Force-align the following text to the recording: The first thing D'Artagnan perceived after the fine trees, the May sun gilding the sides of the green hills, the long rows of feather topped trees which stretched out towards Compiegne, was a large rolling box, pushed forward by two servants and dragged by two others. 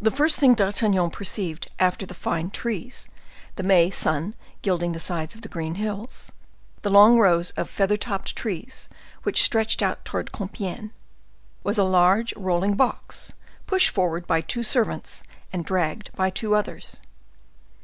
The 0.00 0.12
first 0.12 0.38
thing 0.38 0.54
D'Artagnan 0.54 1.10
perceived 1.10 1.72
after 1.80 2.06
the 2.06 2.14
fine 2.14 2.50
trees, 2.50 3.08
the 3.56 3.64
May 3.64 3.90
sun 3.90 4.36
gilding 4.62 4.92
the 4.92 5.00
sides 5.00 5.34
of 5.34 5.40
the 5.40 5.48
green 5.48 5.74
hills, 5.74 6.30
the 6.82 6.90
long 6.90 7.18
rows 7.18 7.50
of 7.56 7.68
feather 7.68 7.96
topped 7.96 8.36
trees 8.36 8.88
which 9.24 9.42
stretched 9.42 9.82
out 9.82 10.04
towards 10.04 10.30
Compiegne, 10.30 10.92
was 11.64 11.78
a 11.78 11.82
large 11.82 12.32
rolling 12.36 12.76
box, 12.76 13.32
pushed 13.66 13.90
forward 13.90 14.24
by 14.24 14.40
two 14.40 14.62
servants 14.62 15.24
and 15.52 15.64
dragged 15.64 16.12
by 16.14 16.30
two 16.30 16.54
others. 16.54 17.00